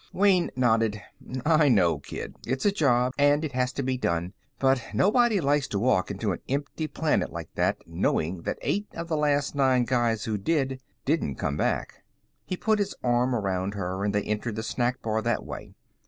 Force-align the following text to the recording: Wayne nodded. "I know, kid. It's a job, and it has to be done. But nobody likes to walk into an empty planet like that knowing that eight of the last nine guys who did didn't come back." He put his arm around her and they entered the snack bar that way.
Wayne 0.13 0.49
nodded. 0.55 0.99
"I 1.45 1.69
know, 1.69 1.99
kid. 1.99 2.35
It's 2.47 2.65
a 2.65 2.71
job, 2.71 3.13
and 3.19 3.45
it 3.45 3.51
has 3.51 3.71
to 3.73 3.83
be 3.83 3.99
done. 3.99 4.33
But 4.57 4.81
nobody 4.95 5.39
likes 5.39 5.67
to 5.67 5.77
walk 5.79 6.09
into 6.09 6.31
an 6.31 6.39
empty 6.49 6.87
planet 6.87 7.31
like 7.31 7.49
that 7.53 7.77
knowing 7.85 8.41
that 8.41 8.57
eight 8.63 8.87
of 8.95 9.09
the 9.09 9.15
last 9.15 9.53
nine 9.53 9.85
guys 9.85 10.23
who 10.23 10.39
did 10.39 10.81
didn't 11.05 11.35
come 11.35 11.55
back." 11.55 12.03
He 12.47 12.57
put 12.57 12.79
his 12.79 12.95
arm 13.03 13.35
around 13.35 13.75
her 13.75 14.03
and 14.03 14.11
they 14.11 14.23
entered 14.23 14.55
the 14.55 14.63
snack 14.63 15.03
bar 15.03 15.21
that 15.21 15.45
way. 15.45 15.75